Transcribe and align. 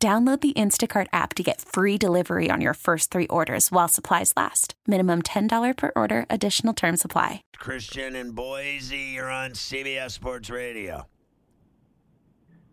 Download 0.00 0.40
the 0.40 0.52
Instacart 0.52 1.08
app 1.12 1.34
to 1.34 1.42
get 1.42 1.60
free 1.60 1.98
delivery 1.98 2.50
on 2.52 2.60
your 2.60 2.74
first 2.74 3.10
three 3.10 3.26
orders 3.26 3.72
while 3.72 3.88
supplies 3.88 4.32
last. 4.36 4.74
Minimum 4.86 5.22
$10 5.22 5.76
per 5.76 5.90
order, 5.96 6.24
additional 6.30 6.72
term 6.72 6.96
supply. 6.96 7.42
Christian 7.56 8.14
in 8.14 8.30
Boise, 8.30 8.96
you're 8.96 9.28
on 9.28 9.54
CBS 9.54 10.12
Sports 10.12 10.50
Radio. 10.50 11.08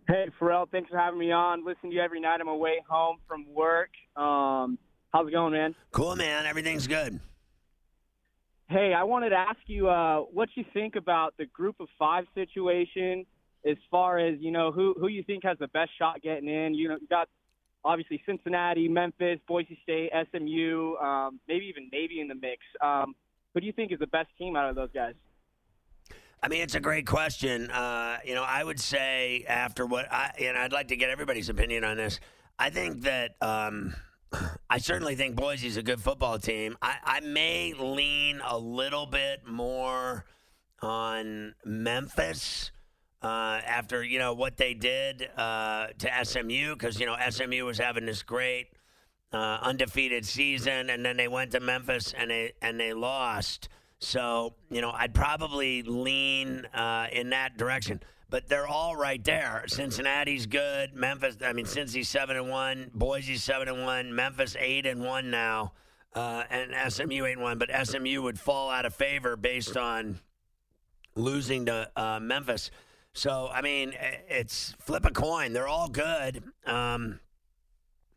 Hey, 0.08 0.30
Ferrall, 0.38 0.68
thanks 0.72 0.92
for 0.92 1.00
having 1.00 1.18
me 1.18 1.32
on. 1.32 1.66
Listen 1.66 1.90
to 1.90 1.96
you 1.96 2.02
every 2.04 2.22
night 2.22 2.42
on 2.42 2.46
my 2.46 2.54
way 2.54 2.84
home 2.88 3.18
from 3.28 3.52
work. 3.52 3.90
Um, 4.16 4.78
how's 5.12 5.28
it 5.28 5.32
going, 5.32 5.54
man? 5.54 5.74
Cool, 5.92 6.16
man. 6.16 6.46
Everything's 6.46 6.86
good. 6.86 7.20
Hey, 8.70 8.94
I 8.96 9.04
wanted 9.04 9.30
to 9.30 9.38
ask 9.38 9.58
you 9.66 9.90
uh, 9.90 10.20
what 10.20 10.50
you 10.54 10.64
think 10.74 10.96
about 10.96 11.34
the 11.40 11.48
group 11.48 11.78
of 11.80 11.88
five 11.98 12.26
situation 12.36 13.26
as 13.66 13.78
far 13.90 14.20
as 14.20 14.36
you 14.40 14.52
know 14.52 14.72
who 14.72 14.96
who 15.00 15.08
you 15.08 15.24
think 15.24 15.44
has 15.44 15.58
the 15.60 15.68
best 15.70 15.92
shot 15.98 16.22
getting 16.22 16.48
in. 16.48 16.74
You 16.74 16.90
know, 16.90 16.98
you 17.00 17.08
got 17.08 17.28
obviously 17.84 18.22
Cincinnati, 18.26 18.88
Memphis, 18.88 19.40
Boise 19.48 19.78
State, 19.84 20.12
SMU, 20.32 20.96
um, 20.98 21.40
maybe 21.48 21.66
even 21.66 21.90
Navy 21.92 22.20
in 22.20 22.28
the 22.28 22.36
mix. 22.36 22.62
Um, 22.82 23.16
who 23.54 23.62
do 23.62 23.68
you 23.68 23.74
think 23.74 23.92
is 23.92 24.00
the 24.00 24.08
best 24.08 24.30
team 24.38 24.56
out 24.56 24.70
of 24.70 24.76
those 24.76 24.90
guys? 24.94 25.14
I 26.44 26.48
mean, 26.48 26.62
it's 26.62 26.76
a 26.76 26.80
great 26.80 27.08
question. 27.08 27.72
Uh, 27.72 28.18
you 28.24 28.36
know, 28.36 28.44
I 28.44 28.64
would 28.64 28.80
say 28.80 29.46
after 29.48 29.86
what 29.86 30.12
I 30.12 30.32
and 30.40 30.58
I'd 30.58 30.74
like 30.74 30.90
to 30.90 30.96
get 30.96 31.10
everybody's 31.10 31.50
opinion 31.50 31.84
on 31.84 31.98
this. 31.98 32.20
I 32.58 32.70
think 32.70 33.02
that 33.02 33.36
um, 33.42 33.96
I 34.70 34.78
certainly 34.78 35.16
think 35.16 35.36
Boise's 35.36 35.78
a 35.78 35.84
good 35.84 36.00
football 36.00 36.40
team. 36.40 36.78
I, 36.82 36.96
I 37.04 37.20
may 37.22 37.74
lean 37.74 38.42
a 38.46 38.58
little 38.58 39.06
bit 39.06 39.46
more 39.46 40.26
on 40.82 41.56
Memphis 41.66 42.72
uh, 43.26 43.60
after 43.66 44.04
you 44.04 44.20
know 44.20 44.34
what 44.34 44.56
they 44.56 44.76
did 44.76 45.28
uh, 45.36 45.88
to 45.98 46.26
SMU 46.26 46.76
because 46.76 47.00
you 47.00 47.08
know 47.08 47.16
SMU 47.28 47.66
was 47.66 47.80
having 47.80 48.06
this 48.06 48.22
great 48.22 48.68
uh, 49.34 49.58
undefeated 49.64 50.24
season, 50.24 50.92
and 50.92 51.04
then 51.04 51.18
they 51.18 51.28
went 51.28 51.52
to 51.52 51.60
Memphis 51.60 52.14
and 52.16 52.30
they 52.30 52.54
and 52.62 52.80
they 52.80 52.94
lost. 52.94 53.68
So 53.98 54.54
you 54.70 54.80
know 54.80 54.92
I'd 54.92 55.16
probably 55.16 55.82
lean 55.82 56.66
uh, 56.68 57.08
in 57.12 57.32
that 57.32 57.58
direction. 57.58 58.02
But 58.30 58.48
they're 58.48 58.68
all 58.68 58.96
right 58.96 59.24
there. 59.24 59.64
Cincinnati's 59.68 60.46
good. 60.46 60.94
Memphis, 60.96 61.38
I 61.44 61.54
mean, 61.54 61.66
Cincy's 61.66 62.10
seven 62.10 62.36
and 62.36 62.50
one. 62.50 62.92
Boise's 62.94 63.44
seven 63.44 63.68
and 63.68 63.84
one. 63.84 64.14
Memphis 64.14 64.56
eight 64.60 64.86
and 64.86 65.04
one 65.04 65.32
now, 65.32 65.74
uh, 66.14 66.44
and 66.50 66.92
SMU 66.92 67.26
eight 67.26 67.34
and 67.34 67.42
one. 67.42 67.58
But 67.58 67.70
SMU 67.88 68.22
would 68.22 68.40
fall 68.40 68.70
out 68.70 68.86
of 68.86 68.94
favor 68.94 69.36
based 69.36 69.78
on 69.78 70.20
losing 71.16 71.66
to 71.66 72.20
Memphis. 72.22 72.70
So, 73.16 73.50
I 73.52 73.62
mean, 73.62 73.94
it's 74.28 74.76
flip 74.80 75.06
a 75.06 75.12
coin. 75.12 75.54
They're 75.54 75.70
all 75.70 75.88
good. 75.88 76.44
Um, 76.66 77.22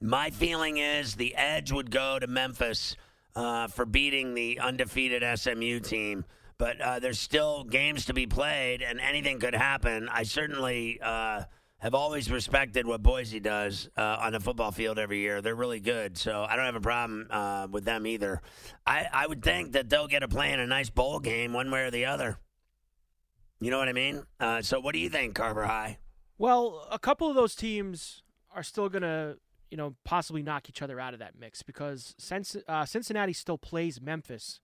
my 0.00 0.30
feeling 0.30 0.78
is 0.78 1.14
the 1.14 1.36
edge 1.36 1.70
would 1.70 1.92
go 1.92 2.18
to 2.18 2.27
Memphis 2.27 2.96
uh, 3.36 3.69
for 3.69 3.86
beating 3.86 4.34
the 4.34 4.58
undefeated 4.58 5.22
SMU 5.38 5.78
team. 5.78 6.24
But 6.58 6.80
uh, 6.80 6.98
there's 6.98 7.20
still 7.20 7.62
games 7.62 8.06
to 8.06 8.12
be 8.12 8.26
played, 8.26 8.82
and 8.82 9.00
anything 9.00 9.38
could 9.38 9.54
happen. 9.54 10.08
I 10.10 10.25
certainly 10.25 10.98
uh, 11.00 11.44
have 11.78 11.94
always 11.94 12.28
respected 12.28 12.84
what 12.84 13.00
Boise 13.00 13.38
does 13.38 13.88
uh, 13.97 14.16
on 14.20 14.32
the 14.32 14.41
football 14.41 14.72
field 14.72 14.98
every 14.98 15.20
year. 15.20 15.41
They're 15.41 15.54
really 15.54 15.78
good, 15.78 16.19
so 16.19 16.44
I 16.48 16.56
don't 16.56 16.64
have 16.64 16.75
a 16.75 16.81
problem 16.81 17.28
uh, 17.31 17.69
with 17.70 17.84
them 17.84 18.04
either. 18.04 18.42
I, 18.84 19.06
I 19.12 19.28
would 19.28 19.44
think 19.44 19.72
that 19.72 19.88
they'll 19.88 20.08
get 20.08 20.25
a 20.25 20.28
play 20.28 20.53
in 20.53 20.58
a 20.58 20.66
nice 20.66 20.91
bowl 20.91 21.20
game, 21.20 21.53
one 21.53 21.70
way 21.70 21.82
or 21.82 21.92
the 21.92 22.06
other. 22.06 22.41
You 23.60 23.70
know 23.70 23.78
what 23.78 23.88
I 23.88 23.92
mean? 23.92 24.22
Uh, 24.38 24.62
so, 24.62 24.78
what 24.78 24.92
do 24.92 24.98
you 24.98 25.08
think, 25.08 25.34
Carver 25.34 25.66
High? 25.66 25.98
Well, 26.38 26.86
a 26.91 26.98
couple 26.98 27.28
of 27.28 27.34
those 27.34 27.54
teams 27.56 28.22
are 28.54 28.62
still 28.62 28.88
going 28.88 29.02
to, 29.02 29.36
you 29.70 29.76
know, 29.76 29.96
possibly 30.04 30.42
knock 30.42 30.69
each 30.69 30.80
other 30.82 31.00
out 31.00 31.12
of 31.12 31.19
that 31.19 31.38
mix 31.38 31.62
because 31.62 32.14
uh, 32.69 32.84
Cincinnati 32.84 33.32
still 33.32 33.58
plays 33.58 34.00
Memphis 34.00 34.60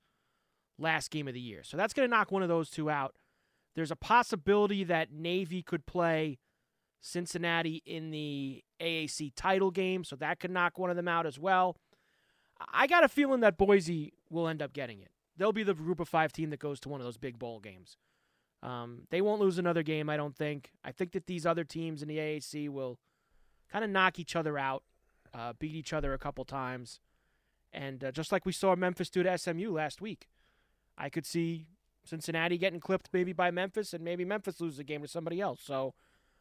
last 0.78 1.10
game 1.10 1.27
of 1.27 1.34
the 1.34 1.41
year. 1.41 1.62
So 1.65 1.77
that's 1.77 1.93
going 1.93 2.09
to 2.09 2.10
knock 2.16 2.31
one 2.31 2.43
of 2.43 2.49
those 2.49 2.71
two 2.71 2.88
out. 2.88 3.15
There's 3.75 3.91
a 3.91 3.97
possibility 3.97 4.84
that 4.84 5.12
Navy 5.12 5.62
could 5.62 5.84
play 5.87 6.38
Cincinnati 7.00 7.82
in 7.84 8.11
the 8.11 8.62
AAC 8.81 9.32
title 9.34 9.72
game, 9.72 10.05
so 10.05 10.15
that 10.16 10.38
could 10.38 10.53
knock 10.53 10.78
one 10.78 10.91
of 10.91 10.97
them 10.97 11.09
out 11.09 11.26
as 11.26 11.38
well. 11.38 11.76
I 12.72 12.87
got 12.87 13.05
a 13.05 13.09
feeling 13.09 13.41
that 13.41 13.59
Boise 13.59 14.12
will 14.31 14.47
end 14.47 14.62
up 14.62 14.72
getting 14.72 15.00
it. 15.00 15.11
They'll 15.37 15.53
be 15.53 15.65
the 15.65 15.75
group 15.75 15.99
of 15.99 16.09
five 16.09 16.32
team 16.32 16.50
that 16.50 16.61
goes 16.61 16.78
to 16.81 16.88
one 16.88 17.00
of 17.00 17.05
those 17.05 17.16
big 17.16 17.38
bowl 17.38 17.59
games. 17.59 17.97
Um, 18.65 19.03
they 19.11 19.21
won't 19.21 19.43
lose 19.43 19.59
another 19.59 19.83
game, 19.83 20.09
I 20.09 20.17
don't 20.17 20.35
think. 20.35 20.71
I 20.83 20.91
think 20.91 21.13
that 21.13 21.27
these 21.27 21.45
other 21.45 21.65
teams 21.65 22.01
in 22.01 22.09
the 22.09 22.17
AAC 22.17 22.71
will 22.71 22.99
kind 23.71 23.85
of 23.85 23.91
knock 23.91 24.19
each 24.19 24.35
other 24.35 24.59
out, 24.59 24.83
uh, 25.35 25.53
beat 25.59 25.75
each 25.75 25.93
other 25.93 26.15
a 26.15 26.19
couple 26.19 26.45
times. 26.47 26.99
And 27.75 28.03
uh, 28.03 28.11
just 28.11 28.33
like 28.33 28.47
we 28.47 28.53
saw 28.53 28.75
Memphis 28.75 29.11
do 29.11 29.23
to 29.23 29.37
SMU 29.37 29.71
last 29.71 30.01
week, 30.01 30.29
I 30.97 31.11
could 31.11 31.27
see 31.27 31.67
Cincinnati 32.07 32.57
getting 32.57 32.81
clipped 32.81 33.11
maybe 33.13 33.35
by 33.35 33.51
Memphis 33.51 33.93
and 33.93 34.03
maybe 34.03 34.25
Memphis 34.25 34.61
loses 34.61 34.79
a 34.79 34.85
game 34.85 35.03
to 35.03 35.09
somebody 35.09 35.43
else. 35.43 35.61
So 35.63 35.93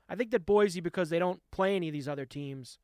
I 0.07 0.15
think 0.15 0.31
that 0.31 0.45
Boise, 0.45 0.79
because 0.79 1.09
they 1.09 1.19
don't 1.19 1.41
play 1.51 1.75
any 1.75 1.89
of 1.89 1.93
these 1.93 2.07
other 2.07 2.25
teams, 2.25 2.79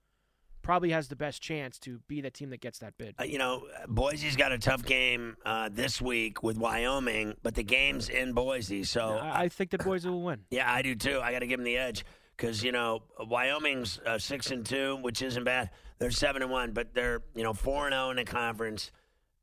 probably 0.69 0.91
has 0.91 1.07
the 1.07 1.15
best 1.15 1.41
chance 1.41 1.79
to 1.79 1.99
be 2.07 2.21
the 2.21 2.29
team 2.29 2.51
that 2.51 2.61
gets 2.61 2.77
that 2.77 2.95
bid. 2.95 3.15
Uh, 3.19 3.23
you 3.23 3.39
know, 3.39 3.63
Boise's 3.87 4.35
got 4.35 4.51
a 4.51 4.59
tough 4.59 4.85
game 4.85 5.35
uh, 5.43 5.67
this 5.71 5.99
week 5.99 6.43
with 6.43 6.59
Wyoming, 6.59 7.33
but 7.41 7.55
the 7.55 7.63
game's 7.63 8.07
in 8.07 8.33
Boise, 8.33 8.83
so 8.83 9.15
yeah, 9.15 9.33
I, 9.33 9.41
I 9.45 9.49
think 9.49 9.71
that 9.71 9.83
Boise 9.83 10.07
will 10.09 10.21
win. 10.21 10.41
Yeah, 10.51 10.71
I 10.71 10.83
do 10.83 10.93
too. 10.93 11.21
I 11.23 11.31
got 11.31 11.39
to 11.39 11.47
give 11.47 11.57
them 11.57 11.65
the 11.65 11.75
edge 11.75 12.05
because 12.37 12.63
you 12.63 12.71
know 12.71 13.01
Wyoming's 13.19 13.99
uh, 14.05 14.19
six 14.19 14.51
and 14.51 14.63
two, 14.63 14.97
which 14.97 15.23
isn't 15.23 15.43
bad. 15.43 15.71
They're 15.97 16.11
seven 16.11 16.43
and 16.43 16.51
one, 16.51 16.71
but 16.73 16.93
they're 16.93 17.23
you 17.33 17.41
know 17.41 17.53
four 17.53 17.87
and 17.87 17.93
zero 17.93 18.05
oh 18.05 18.09
in 18.11 18.17
the 18.17 18.23
conference, 18.23 18.91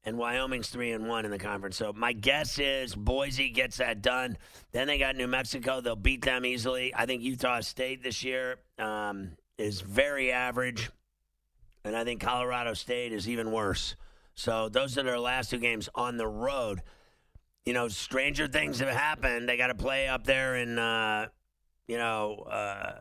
and 0.04 0.16
Wyoming's 0.18 0.68
three 0.68 0.92
and 0.92 1.08
one 1.08 1.24
in 1.24 1.32
the 1.32 1.40
conference. 1.40 1.76
So 1.76 1.92
my 1.92 2.12
guess 2.12 2.60
is 2.60 2.94
Boise 2.94 3.50
gets 3.50 3.78
that 3.78 4.00
done. 4.00 4.38
Then 4.70 4.86
they 4.86 4.96
got 4.96 5.16
New 5.16 5.26
Mexico; 5.26 5.80
they'll 5.80 5.96
beat 5.96 6.24
them 6.24 6.46
easily. 6.46 6.94
I 6.94 7.04
think 7.04 7.24
Utah 7.24 7.62
State 7.62 8.04
this 8.04 8.22
year 8.22 8.58
um, 8.78 9.32
is 9.58 9.80
very 9.80 10.30
average 10.30 10.88
and 11.86 11.96
I 11.96 12.04
think 12.04 12.20
Colorado 12.20 12.74
State 12.74 13.12
is 13.12 13.28
even 13.28 13.52
worse. 13.52 13.94
So 14.34 14.68
those 14.68 14.98
are 14.98 15.02
their 15.02 15.18
last 15.18 15.50
two 15.50 15.58
games 15.58 15.88
on 15.94 16.16
the 16.16 16.26
road. 16.26 16.82
You 17.64 17.72
know, 17.72 17.88
stranger 17.88 18.48
things 18.48 18.80
have 18.80 18.88
happened. 18.88 19.48
They 19.48 19.56
got 19.56 19.68
to 19.68 19.74
play 19.74 20.08
up 20.08 20.24
there 20.24 20.56
in, 20.56 20.78
uh, 20.78 21.28
you 21.86 21.96
know, 21.96 22.46
uh, 22.50 22.92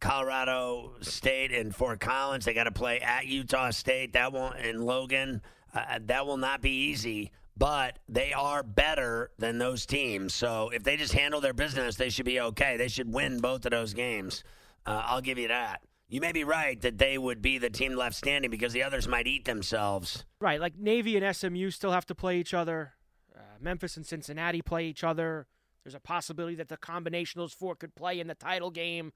Colorado 0.00 0.94
State 1.00 1.52
and 1.52 1.74
Fort 1.74 2.00
Collins. 2.00 2.44
They 2.44 2.54
got 2.54 2.64
to 2.64 2.72
play 2.72 3.00
at 3.00 3.26
Utah 3.26 3.70
State. 3.70 4.14
That 4.14 4.32
won't 4.32 4.58
in 4.58 4.82
Logan. 4.84 5.42
Uh, 5.74 5.98
that 6.06 6.26
will 6.26 6.36
not 6.36 6.62
be 6.62 6.70
easy. 6.70 7.30
But 7.56 7.98
they 8.08 8.32
are 8.32 8.62
better 8.62 9.32
than 9.38 9.58
those 9.58 9.84
teams. 9.84 10.32
So 10.32 10.70
if 10.72 10.82
they 10.82 10.96
just 10.96 11.12
handle 11.12 11.40
their 11.40 11.52
business, 11.52 11.96
they 11.96 12.08
should 12.08 12.26
be 12.26 12.40
okay. 12.40 12.76
They 12.76 12.88
should 12.88 13.12
win 13.12 13.40
both 13.40 13.64
of 13.64 13.72
those 13.72 13.94
games. 13.94 14.44
Uh, 14.86 15.02
I'll 15.04 15.20
give 15.20 15.38
you 15.38 15.48
that 15.48 15.82
you 16.08 16.20
may 16.20 16.32
be 16.32 16.44
right 16.44 16.80
that 16.80 16.98
they 16.98 17.18
would 17.18 17.42
be 17.42 17.58
the 17.58 17.70
team 17.70 17.94
left 17.94 18.16
standing 18.16 18.50
because 18.50 18.72
the 18.72 18.82
others 18.82 19.06
might 19.06 19.26
eat 19.26 19.44
themselves. 19.44 20.24
Right, 20.40 20.60
like 20.60 20.76
Navy 20.76 21.16
and 21.16 21.36
SMU 21.36 21.70
still 21.70 21.92
have 21.92 22.06
to 22.06 22.14
play 22.14 22.38
each 22.38 22.54
other. 22.54 22.94
Uh, 23.36 23.40
Memphis 23.60 23.96
and 23.96 24.06
Cincinnati 24.06 24.62
play 24.62 24.86
each 24.86 25.04
other. 25.04 25.46
There's 25.84 25.94
a 25.94 26.00
possibility 26.00 26.56
that 26.56 26.68
the 26.68 26.76
combination 26.76 27.40
of 27.40 27.44
those 27.44 27.52
four 27.52 27.74
could 27.74 27.94
play 27.94 28.20
in 28.20 28.26
the 28.26 28.34
title 28.34 28.70
game. 28.70 29.12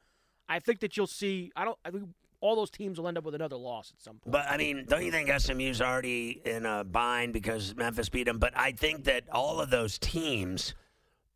I 0.48 0.58
think 0.58 0.80
that 0.80 0.96
you'll 0.96 1.06
see. 1.06 1.50
I 1.56 1.64
don't. 1.64 1.78
I 1.84 1.90
think 1.90 2.08
all 2.40 2.56
those 2.56 2.70
teams 2.70 2.98
will 2.98 3.08
end 3.08 3.16
up 3.16 3.24
with 3.24 3.34
another 3.34 3.56
loss 3.56 3.92
at 3.96 4.02
some 4.02 4.18
point. 4.18 4.32
But 4.32 4.46
I 4.50 4.56
mean, 4.56 4.84
don't 4.86 5.04
you 5.04 5.10
think 5.10 5.30
SMU's 5.30 5.80
already 5.80 6.42
in 6.44 6.66
a 6.66 6.84
bind 6.84 7.32
because 7.32 7.74
Memphis 7.74 8.08
beat 8.08 8.24
them? 8.24 8.38
But 8.38 8.52
I 8.56 8.72
think 8.72 9.04
that 9.04 9.24
all 9.30 9.60
of 9.60 9.70
those 9.70 9.98
teams 9.98 10.74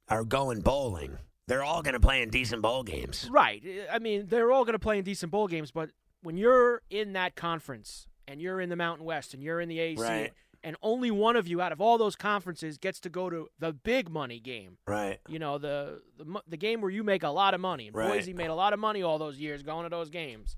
are 0.09 0.25
going 0.25 0.61
bowling 0.61 1.19
they're 1.49 1.65
all 1.65 1.83
going 1.83 1.95
to 1.95 2.01
play 2.01 2.23
in 2.23 2.31
decent 2.31 2.63
bowl 2.63 2.83
games. 2.83 3.29
Right. 3.31 3.63
I 3.91 3.99
mean, 3.99 4.27
they're 4.29 4.51
all 4.51 4.65
going 4.65 4.75
to 4.75 4.79
play 4.79 4.99
in 4.99 5.05
decent 5.05 5.31
bowl 5.31 5.47
games, 5.47 5.71
but 5.71 5.91
when 6.23 6.37
you're 6.37 6.83
in 6.91 7.13
that 7.13 7.37
conference 7.37 8.09
and 8.27 8.41
you're 8.41 8.61
in 8.61 8.69
the 8.69 8.77
Mountain 8.77 9.05
West 9.07 9.35
and 9.35 9.43
you're 9.43 9.61
in 9.61 9.69
the 9.69 9.79
AC, 9.79 10.03
right. 10.03 10.33
and 10.65 10.77
only 10.83 11.11
one 11.11 11.37
of 11.37 11.47
you 11.47 11.61
out 11.61 11.71
of 11.71 11.81
all 11.81 11.99
those 11.99 12.17
conferences 12.17 12.79
gets 12.79 12.99
to 13.01 13.09
go 13.09 13.31
to 13.31 13.49
the 13.59 13.73
big 13.73 14.11
money 14.11 14.41
game. 14.41 14.79
Right. 14.87 15.21
You 15.29 15.39
know, 15.39 15.59
the 15.59 16.03
the, 16.19 16.43
the 16.49 16.57
game 16.57 16.81
where 16.81 16.91
you 16.91 17.05
make 17.05 17.23
a 17.23 17.29
lot 17.29 17.55
of 17.55 17.61
money. 17.61 17.89
And 17.89 17.97
right. 17.97 18.09
Boise 18.09 18.33
made 18.33 18.49
a 18.49 18.55
lot 18.55 18.73
of 18.73 18.81
money 18.81 19.03
all 19.03 19.19
those 19.19 19.39
years 19.39 19.63
going 19.63 19.85
to 19.85 19.91
those 19.91 20.11
games. 20.11 20.57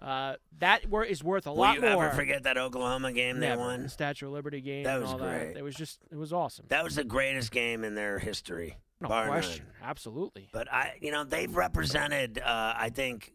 Uh, 0.00 0.34
that 0.58 0.88
wor- 0.88 1.04
is 1.04 1.22
worth 1.22 1.46
a 1.46 1.52
Will 1.52 1.60
lot 1.60 1.76
you 1.76 1.80
more. 1.80 2.06
ever 2.06 2.16
forget 2.16 2.42
that 2.42 2.58
Oklahoma 2.58 3.12
game 3.12 3.38
they 3.38 3.56
won? 3.56 3.84
The 3.84 3.88
Statue 3.88 4.26
of 4.26 4.32
Liberty 4.32 4.60
game. 4.60 4.82
That 4.82 4.94
and 4.94 5.02
was 5.02 5.12
all 5.12 5.18
great. 5.18 5.54
That. 5.54 5.58
It 5.58 5.62
was 5.62 5.76
just, 5.76 6.00
it 6.10 6.16
was 6.16 6.32
awesome. 6.32 6.66
That 6.70 6.82
was 6.82 6.96
the 6.96 7.04
greatest 7.04 7.52
game 7.52 7.84
in 7.84 7.94
their 7.94 8.18
history. 8.18 8.78
No 9.02 9.08
bar 9.08 9.26
none. 9.26 9.32
question. 9.34 9.66
Absolutely. 9.82 10.48
But 10.52 10.72
I, 10.72 10.94
you 11.00 11.10
know, 11.10 11.24
they've 11.24 11.54
represented, 11.54 12.38
uh, 12.38 12.74
I 12.76 12.90
think, 12.90 13.32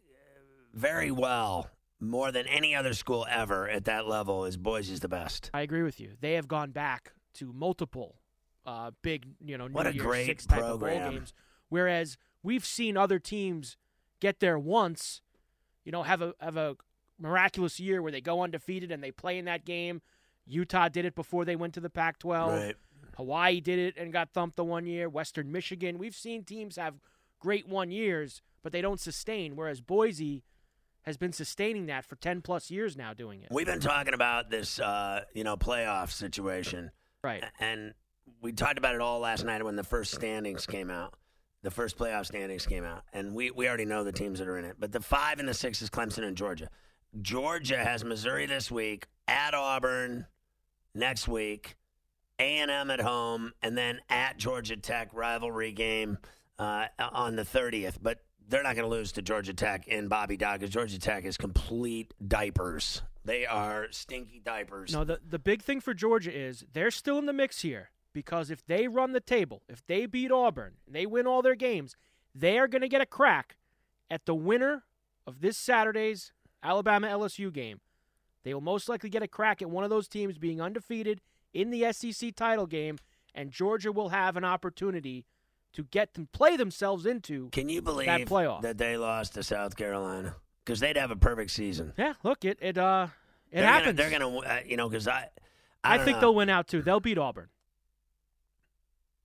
very 0.74 1.10
well 1.10 1.70
more 2.00 2.30
than 2.32 2.46
any 2.46 2.74
other 2.74 2.94
school 2.94 3.26
ever 3.30 3.68
at 3.68 3.84
that 3.86 4.06
level. 4.06 4.44
Is 4.44 4.56
Boise's 4.56 5.00
the 5.00 5.08
best? 5.08 5.50
I 5.52 5.62
agree 5.62 5.82
with 5.82 6.00
you. 6.00 6.12
They 6.20 6.34
have 6.34 6.48
gone 6.48 6.70
back 6.70 7.12
to 7.34 7.52
multiple 7.52 8.16
uh, 8.66 8.90
big, 9.02 9.26
you 9.44 9.56
know, 9.56 9.66
New 9.66 9.74
What 9.74 9.86
a 9.86 9.94
Year's 9.94 10.06
great 10.06 10.26
Six 10.26 10.46
type 10.46 10.62
of 10.62 10.80
bowl 10.80 10.88
program. 10.88 11.12
games. 11.12 11.32
Whereas 11.68 12.16
we've 12.42 12.64
seen 12.64 12.96
other 12.96 13.18
teams 13.18 13.76
get 14.20 14.40
there 14.40 14.58
once, 14.58 15.22
you 15.84 15.92
know, 15.92 16.02
have 16.02 16.22
a 16.22 16.34
have 16.40 16.56
a 16.56 16.76
miraculous 17.18 17.80
year 17.80 18.00
where 18.00 18.12
they 18.12 18.20
go 18.20 18.42
undefeated 18.42 18.92
and 18.92 19.02
they 19.02 19.10
play 19.10 19.38
in 19.38 19.44
that 19.46 19.64
game. 19.64 20.00
Utah 20.46 20.88
did 20.88 21.04
it 21.04 21.14
before 21.14 21.44
they 21.44 21.56
went 21.56 21.74
to 21.74 21.80
the 21.80 21.90
Pac-12. 21.90 22.48
Right. 22.48 22.76
Hawaii 23.18 23.60
did 23.60 23.78
it 23.78 23.96
and 23.98 24.12
got 24.12 24.30
thumped 24.32 24.56
the 24.56 24.64
one 24.64 24.86
year. 24.86 25.08
Western 25.08 25.52
Michigan. 25.52 25.98
We've 25.98 26.14
seen 26.14 26.44
teams 26.44 26.76
have 26.76 26.94
great 27.40 27.68
one 27.68 27.90
years, 27.90 28.40
but 28.62 28.72
they 28.72 28.80
don't 28.80 29.00
sustain. 29.00 29.56
Whereas 29.56 29.80
Boise 29.80 30.44
has 31.02 31.16
been 31.16 31.32
sustaining 31.32 31.86
that 31.86 32.04
for 32.04 32.16
ten 32.16 32.40
plus 32.42 32.70
years 32.70 32.96
now, 32.96 33.12
doing 33.12 33.42
it. 33.42 33.48
We've 33.50 33.66
been 33.66 33.80
talking 33.80 34.14
about 34.14 34.50
this, 34.50 34.78
uh, 34.78 35.24
you 35.34 35.42
know, 35.44 35.56
playoff 35.56 36.10
situation, 36.12 36.90
Right. 37.24 37.42
and 37.58 37.92
we 38.40 38.52
talked 38.52 38.78
about 38.78 38.94
it 38.94 39.00
all 39.00 39.18
last 39.18 39.44
night 39.44 39.64
when 39.64 39.74
the 39.76 39.84
first 39.84 40.14
standings 40.14 40.64
came 40.66 40.88
out. 40.90 41.14
The 41.62 41.70
first 41.72 41.98
playoff 41.98 42.26
standings 42.26 42.66
came 42.66 42.84
out, 42.84 43.02
and 43.12 43.34
we, 43.34 43.50
we 43.50 43.66
already 43.66 43.84
know 43.84 44.04
the 44.04 44.12
teams 44.12 44.38
that 44.38 44.46
are 44.46 44.58
in 44.58 44.64
it. 44.64 44.76
But 44.78 44.92
the 44.92 45.00
five 45.00 45.40
and 45.40 45.48
the 45.48 45.54
six 45.54 45.82
is 45.82 45.90
Clemson 45.90 46.22
and 46.22 46.36
Georgia. 46.36 46.68
Georgia 47.20 47.78
has 47.82 48.04
Missouri 48.04 48.46
this 48.46 48.70
week, 48.70 49.06
at 49.26 49.54
Auburn 49.54 50.26
next 50.94 51.26
week, 51.26 51.76
A 52.38 52.58
and 52.58 52.70
M 52.70 52.90
at 52.90 53.00
home, 53.00 53.52
and 53.62 53.76
then 53.76 54.00
at 54.08 54.36
Georgia 54.38 54.76
Tech 54.76 55.10
rivalry 55.12 55.72
game 55.72 56.18
uh, 56.58 56.86
on 56.98 57.36
the 57.36 57.44
thirtieth. 57.44 57.98
But 58.00 58.20
they're 58.48 58.62
not 58.62 58.76
going 58.76 58.88
to 58.88 58.94
lose 58.94 59.12
to 59.12 59.22
Georgia 59.22 59.52
Tech 59.52 59.86
in 59.88 60.08
Bobby 60.08 60.36
because 60.36 60.70
Georgia 60.70 60.98
Tech 60.98 61.24
is 61.24 61.36
complete 61.36 62.14
diapers. 62.26 63.02
They 63.24 63.44
are 63.44 63.88
stinky 63.90 64.40
diapers. 64.42 64.92
No, 64.92 65.04
the 65.04 65.20
the 65.28 65.38
big 65.38 65.62
thing 65.62 65.80
for 65.80 65.94
Georgia 65.94 66.36
is 66.36 66.64
they're 66.72 66.90
still 66.90 67.18
in 67.18 67.26
the 67.26 67.32
mix 67.32 67.60
here 67.62 67.90
because 68.12 68.50
if 68.50 68.64
they 68.66 68.88
run 68.88 69.12
the 69.12 69.20
table, 69.20 69.62
if 69.68 69.84
they 69.86 70.06
beat 70.06 70.30
Auburn, 70.30 70.74
and 70.86 70.94
they 70.94 71.06
win 71.06 71.26
all 71.26 71.42
their 71.42 71.54
games, 71.54 71.96
they 72.34 72.58
are 72.58 72.68
going 72.68 72.82
to 72.82 72.88
get 72.88 73.00
a 73.00 73.06
crack 73.06 73.56
at 74.10 74.24
the 74.26 74.34
winner 74.34 74.84
of 75.26 75.40
this 75.40 75.58
Saturday's 75.58 76.32
Alabama 76.62 77.08
LSU 77.08 77.52
game. 77.52 77.80
They 78.44 78.54
will 78.54 78.60
most 78.60 78.88
likely 78.88 79.10
get 79.10 79.22
a 79.22 79.28
crack 79.28 79.60
at 79.60 79.68
one 79.68 79.84
of 79.84 79.90
those 79.90 80.08
teams 80.08 80.38
being 80.38 80.60
undefeated 80.60 81.20
in 81.52 81.70
the 81.70 81.92
SEC 81.92 82.34
title 82.34 82.66
game, 82.66 82.98
and 83.34 83.50
Georgia 83.50 83.92
will 83.92 84.10
have 84.10 84.36
an 84.36 84.44
opportunity 84.44 85.26
to 85.72 85.84
get 85.84 86.14
them 86.14 86.28
play 86.32 86.56
themselves 86.56 87.06
into. 87.06 87.48
Can 87.50 87.68
you 87.68 87.82
believe 87.82 88.06
that 88.06 88.22
playoff. 88.22 88.62
that 88.62 88.78
they 88.78 88.96
lost 88.96 89.34
to 89.34 89.42
South 89.42 89.76
Carolina? 89.76 90.34
Because 90.64 90.80
they'd 90.80 90.96
have 90.96 91.10
a 91.10 91.16
perfect 91.16 91.50
season. 91.50 91.92
Yeah, 91.96 92.14
look, 92.22 92.44
it 92.44 92.58
it 92.60 92.76
uh 92.76 93.08
it 93.50 93.58
they're 93.58 93.66
happens. 93.66 93.96
Gonna, 93.98 94.10
they're 94.10 94.18
going 94.18 94.42
to, 94.42 94.50
uh, 94.50 94.60
you 94.66 94.76
know, 94.76 94.88
because 94.88 95.08
I, 95.08 95.28
I, 95.82 95.94
I 95.94 95.98
think 96.04 96.16
know. 96.16 96.20
they'll 96.20 96.34
win 96.34 96.50
out 96.50 96.68
too. 96.68 96.82
They'll 96.82 97.00
beat 97.00 97.18
Auburn. 97.18 97.48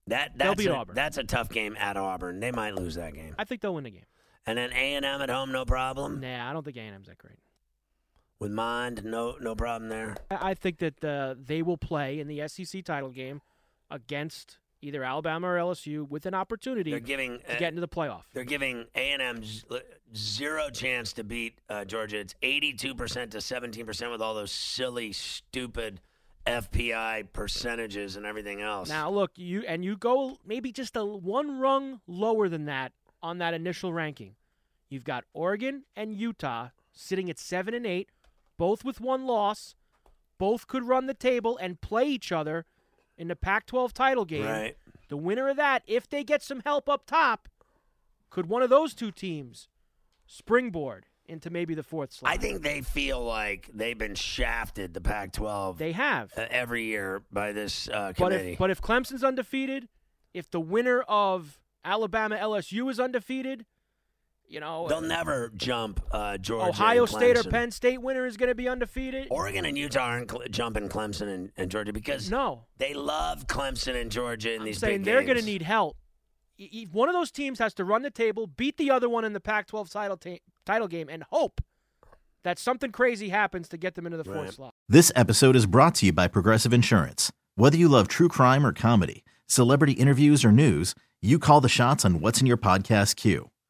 That 0.06 0.32
they'll 0.36 0.48
that's 0.48 0.62
beat 0.62 0.70
a, 0.70 0.74
Auburn. 0.74 0.94
That's 0.94 1.18
a 1.18 1.24
tough 1.24 1.48
game 1.48 1.76
at 1.78 1.96
Auburn. 1.96 2.40
They 2.40 2.50
might 2.50 2.74
lose 2.74 2.94
that 2.94 3.14
game. 3.14 3.34
I 3.38 3.44
think 3.44 3.60
they'll 3.60 3.74
win 3.74 3.84
the 3.84 3.90
game. 3.90 4.04
And 4.46 4.58
then 4.58 4.70
A 4.72 4.94
and 4.94 5.04
M 5.04 5.22
at 5.22 5.30
home, 5.30 5.52
no 5.52 5.64
problem. 5.64 6.20
Nah, 6.20 6.48
I 6.48 6.52
don't 6.52 6.62
think 6.62 6.76
A&M's 6.76 7.08
that 7.08 7.16
great. 7.16 7.38
With 8.40 8.50
mind. 8.52 9.04
no 9.04 9.36
no 9.40 9.54
problem 9.54 9.88
there. 9.88 10.16
I 10.30 10.54
think 10.54 10.78
that 10.78 11.04
uh, 11.04 11.34
they 11.38 11.62
will 11.62 11.78
play 11.78 12.18
in 12.18 12.28
the 12.28 12.46
SEC 12.48 12.84
title 12.84 13.10
game 13.10 13.40
against 13.90 14.58
either 14.82 15.02
Alabama 15.02 15.48
or 15.48 15.56
LSU 15.56 16.06
with 16.08 16.26
an 16.26 16.34
opportunity 16.34 16.90
They're 16.90 17.00
giving 17.00 17.38
to 17.40 17.56
uh, 17.56 17.58
get 17.58 17.68
into 17.68 17.80
the 17.80 17.88
playoff. 17.88 18.22
they're 18.34 18.44
giving 18.44 18.84
A 18.94 19.12
and 19.12 19.22
M 19.22 19.42
zero 20.14 20.68
chance 20.70 21.12
to 21.14 21.24
beat 21.24 21.58
uh, 21.70 21.84
Georgia. 21.84 22.18
It's 22.18 22.34
eighty 22.42 22.72
two 22.74 22.94
percent 22.94 23.30
to 23.32 23.40
seventeen 23.40 23.86
percent 23.86 24.10
with 24.10 24.20
all 24.20 24.34
those 24.34 24.52
silly, 24.52 25.12
stupid 25.12 26.00
FPI 26.46 27.32
percentages 27.32 28.16
and 28.16 28.26
everything 28.26 28.60
else. 28.60 28.88
Now, 28.88 29.10
look, 29.10 29.30
you 29.36 29.62
and 29.66 29.84
you 29.84 29.96
go 29.96 30.36
maybe 30.44 30.72
just 30.72 30.96
a 30.96 31.04
one 31.04 31.58
rung 31.58 32.00
lower 32.06 32.48
than 32.48 32.66
that 32.66 32.92
on 33.22 33.38
that 33.38 33.54
initial 33.54 33.92
ranking. 33.92 34.34
You've 34.90 35.04
got 35.04 35.24
Oregon 35.32 35.84
and 35.96 36.14
Utah 36.14 36.68
sitting 36.92 37.30
at 37.30 37.38
seven 37.38 37.72
and 37.72 37.86
eight, 37.86 38.10
both 38.56 38.84
with 38.84 39.00
one 39.00 39.26
loss. 39.26 39.74
Both 40.38 40.66
could 40.66 40.84
run 40.84 41.06
the 41.06 41.14
table 41.14 41.56
and 41.60 41.80
play 41.80 42.04
each 42.06 42.32
other 42.32 42.66
in 43.16 43.28
the 43.28 43.36
Pac-12 43.36 43.92
title 43.92 44.24
game. 44.24 44.44
right? 44.44 44.76
The 45.08 45.16
winner 45.16 45.48
of 45.48 45.56
that, 45.56 45.82
if 45.86 46.08
they 46.08 46.24
get 46.24 46.42
some 46.42 46.60
help 46.64 46.88
up 46.88 47.06
top, 47.06 47.48
could 48.30 48.46
one 48.48 48.62
of 48.62 48.70
those 48.70 48.94
two 48.94 49.12
teams 49.12 49.68
springboard 50.26 51.06
into 51.26 51.50
maybe 51.50 51.74
the 51.74 51.82
fourth 51.82 52.12
slot? 52.12 52.32
I 52.32 52.36
think 52.36 52.62
they 52.62 52.80
feel 52.80 53.22
like 53.22 53.70
they've 53.72 53.96
been 53.96 54.14
shafted 54.16 54.92
the 54.94 55.00
Pac-12 55.00 55.78
they 55.78 55.92
have. 55.92 56.32
uh, 56.36 56.46
every 56.50 56.84
year 56.84 57.22
by 57.32 57.52
this 57.52 57.88
uh, 57.88 58.12
But 58.18 58.30
committee. 58.30 58.52
if 58.52 58.58
but 58.58 58.70
if 58.70 58.82
Clemson's 58.82 59.24
undefeated, 59.24 59.88
if 60.32 60.50
the 60.50 60.60
winner 60.60 61.02
of 61.02 61.60
Alabama 61.84 62.36
LSU 62.36 62.90
is 62.90 62.98
undefeated, 62.98 63.66
you 64.48 64.60
know, 64.60 64.86
They'll 64.88 65.00
never 65.00 65.50
jump 65.56 66.00
uh, 66.10 66.38
Georgia. 66.38 66.68
Ohio 66.68 67.02
and 67.02 67.10
State 67.10 67.36
or 67.36 67.44
Penn 67.44 67.70
State 67.70 68.00
winner 68.02 68.26
is 68.26 68.36
going 68.36 68.48
to 68.48 68.54
be 68.54 68.68
undefeated. 68.68 69.28
Oregon 69.30 69.64
and 69.64 69.76
Utah 69.76 70.00
aren't 70.00 70.30
cl- 70.30 70.44
jumping 70.50 70.88
Clemson 70.88 71.28
and, 71.28 71.52
and 71.56 71.70
Georgia 71.70 71.92
because 71.92 72.30
no, 72.30 72.64
they 72.78 72.94
love 72.94 73.46
Clemson 73.46 74.00
and 74.00 74.10
Georgia 74.10 74.54
in 74.54 74.60
I'm 74.60 74.66
these 74.66 74.78
saying 74.78 74.98
big 74.98 75.04
they're 75.04 75.22
going 75.22 75.38
to 75.38 75.44
need 75.44 75.62
help. 75.62 75.96
One 76.92 77.08
of 77.08 77.14
those 77.14 77.32
teams 77.32 77.58
has 77.58 77.74
to 77.74 77.84
run 77.84 78.02
the 78.02 78.10
table, 78.10 78.46
beat 78.46 78.76
the 78.76 78.90
other 78.90 79.08
one 79.08 79.24
in 79.24 79.32
the 79.32 79.40
Pac-12 79.40 79.90
title 79.90 80.16
ta- 80.16 80.38
title 80.64 80.86
game, 80.86 81.08
and 81.08 81.24
hope 81.30 81.60
that 82.44 82.58
something 82.58 82.92
crazy 82.92 83.30
happens 83.30 83.68
to 83.70 83.76
get 83.76 83.96
them 83.96 84.06
into 84.06 84.18
the 84.18 84.24
fourth 84.24 84.54
slot. 84.54 84.74
This 84.88 85.10
episode 85.16 85.56
is 85.56 85.66
brought 85.66 85.96
to 85.96 86.06
you 86.06 86.12
by 86.12 86.28
Progressive 86.28 86.72
Insurance. 86.72 87.32
Whether 87.56 87.76
you 87.76 87.88
love 87.88 88.06
true 88.06 88.28
crime 88.28 88.64
or 88.64 88.72
comedy, 88.72 89.24
celebrity 89.48 89.94
interviews 89.94 90.44
or 90.44 90.52
news, 90.52 90.94
you 91.20 91.38
call 91.38 91.60
the 91.60 91.68
shots 91.68 92.04
on 92.04 92.20
what's 92.20 92.40
in 92.40 92.46
your 92.46 92.58
podcast 92.58 93.16
queue. 93.16 93.50